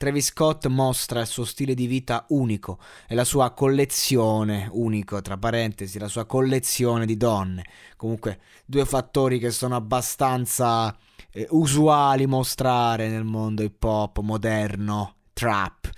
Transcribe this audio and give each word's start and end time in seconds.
Travis 0.00 0.28
Scott 0.28 0.66
mostra 0.68 1.20
il 1.20 1.26
suo 1.26 1.44
stile 1.44 1.74
di 1.74 1.86
vita 1.86 2.24
unico 2.28 2.78
e 3.06 3.14
la 3.14 3.22
sua 3.22 3.50
collezione, 3.50 4.66
unico 4.72 5.20
tra 5.20 5.36
parentesi, 5.36 5.98
la 5.98 6.08
sua 6.08 6.24
collezione 6.24 7.04
di 7.04 7.18
donne. 7.18 7.66
Comunque 7.98 8.38
due 8.64 8.86
fattori 8.86 9.38
che 9.38 9.50
sono 9.50 9.76
abbastanza 9.76 10.96
eh, 11.30 11.46
usuali 11.50 12.24
mostrare 12.24 13.10
nel 13.10 13.24
mondo 13.24 13.62
hip 13.62 13.84
hop 13.84 14.20
moderno, 14.20 15.16
trap. 15.34 15.90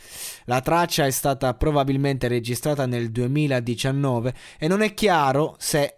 La 0.46 0.60
traccia 0.60 1.06
è 1.06 1.10
stata 1.12 1.54
probabilmente 1.54 2.26
registrata 2.26 2.86
nel 2.86 3.12
2019 3.12 4.34
e 4.58 4.66
non 4.66 4.82
è 4.82 4.94
chiaro 4.94 5.54
se 5.60 5.94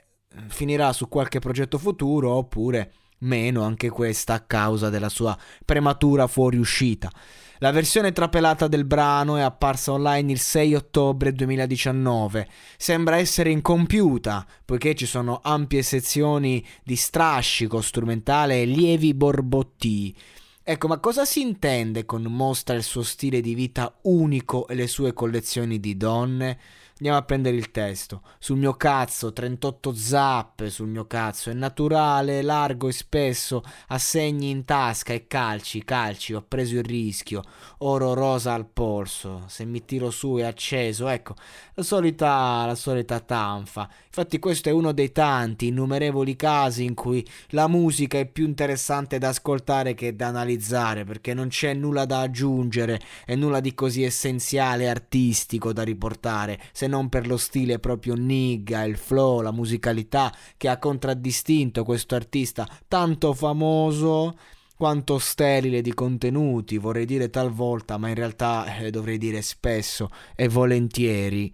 finirà 0.49 0.93
su 0.93 1.09
qualche 1.09 1.39
progetto 1.39 1.79
futuro 1.79 2.33
oppure 2.33 2.93
meno 3.25 3.63
anche 3.63 3.89
questa 3.89 4.35
a 4.35 4.41
causa 4.41 4.91
della 4.91 5.09
sua 5.09 5.37
prematura 5.65 6.27
fuoriuscita. 6.27 7.11
La 7.59 7.71
versione 7.71 8.13
trapelata 8.13 8.69
del 8.69 8.85
brano 8.85 9.37
è 9.37 9.41
apparsa 9.41 9.93
online 9.93 10.33
il 10.33 10.39
6 10.39 10.75
ottobre 10.75 11.33
2019. 11.33 12.49
Sembra 12.77 13.17
essere 13.17 13.51
incompiuta, 13.51 14.47
poiché 14.65 14.95
ci 14.95 15.07
sono 15.07 15.41
ampie 15.43 15.83
sezioni 15.83 16.65
di 16.83 16.97
strascico 16.97 17.81
strumentale 17.81 18.61
e 18.61 18.67
lievi 18.67 19.15
borbottii. 19.15 20.17
Ecco, 20.63 20.89
ma 20.89 20.99
cosa 20.99 21.25
si 21.25 21.43
intende 21.43 22.05
con 22.05 22.23
mostra 22.23 22.75
il 22.75 22.83
suo 22.83 23.03
stile 23.03 23.41
di 23.41 23.55
vita 23.55 23.99
unico 24.03 24.67
e 24.67 24.75
le 24.75 24.87
sue 24.87 25.13
collezioni 25.13 25.79
di 25.79 25.97
donne? 25.97 26.59
Andiamo 26.97 27.19
a 27.19 27.23
prendere 27.23 27.57
il 27.57 27.73
testo. 27.73 28.23
Sul 28.39 28.57
mio 28.57 28.75
cazzo, 28.75 29.33
38 29.33 29.95
zappe 29.97 30.71
sul 30.71 30.87
mio 30.87 31.09
cazzo. 31.09 31.51
È 31.51 31.53
naturale, 31.53 32.41
largo 32.41 32.87
e 32.87 32.93
spesso. 32.93 33.65
Assegni 33.89 34.51
in 34.51 34.65
tasca 34.65 35.13
e 35.13 35.27
calci, 35.27 35.83
calci. 35.83 36.35
Ho 36.35 36.45
preso 36.47 36.77
il 36.77 36.85
rischio. 36.85 37.43
Oro 37.79 38.15
rosa 38.15 38.55
al 38.55 38.67
polso. 38.67 39.43
Se 39.49 39.65
mi 39.65 39.85
tiro 39.85 40.13
su 40.13 40.37
è 40.37 40.45
acceso. 40.45 41.09
Ecco, 41.09 41.35
la 41.75 41.83
solita, 41.83 42.65
la 42.65 42.77
solita 42.77 43.19
tanfa. 43.19 43.91
Infatti 44.07 44.39
questo 44.39 44.69
è 44.69 44.73
uno 44.73 44.93
dei 44.93 45.11
tanti, 45.11 45.67
innumerevoli 45.67 46.37
casi 46.37 46.85
in 46.85 46.95
cui 46.95 47.27
la 47.49 47.67
musica 47.67 48.17
è 48.19 48.27
più 48.27 48.47
interessante 48.47 49.19
da 49.19 49.31
ascoltare 49.31 49.95
che 49.95 50.15
da 50.15 50.29
analizzare, 50.29 51.03
perché 51.03 51.35
non 51.35 51.49
c'è 51.49 51.75
nulla 51.75 52.05
da 52.05 52.21
aggiungere 52.21 53.01
e 53.27 53.35
nulla 53.35 53.59
di 53.59 53.75
così 53.75 54.05
essenziale 54.05 54.89
artistico 54.89 55.73
da 55.73 55.83
riportare. 55.83 56.61
Se 56.71 56.84
se 56.85 56.87
non 56.87 57.09
per 57.09 57.27
lo 57.27 57.39
stile 57.39 57.79
proprio 57.79 58.15
nigga, 58.15 58.85
il 58.85 58.99
flow, 58.99 59.41
la 59.41 59.53
musicalità 59.53 60.31
che 60.59 60.69
ha 60.69 60.79
contraddistinto 60.79 61.83
questo 61.83 62.15
artista 62.15 62.69
tanto 62.87 63.33
famoso 63.33 64.37
quanto 64.77 65.19
sterile 65.19 65.81
di 65.81 65.95
contenuti, 65.95 66.77
vorrei 66.77 67.07
dire 67.07 67.31
talvolta, 67.31 67.97
ma 67.97 68.09
in 68.09 68.17
realtà 68.17 68.77
eh, 68.77 68.91
dovrei 68.91 69.17
dire 69.17 69.41
spesso 69.41 70.11
e 70.35 70.49
volentieri 70.49 71.51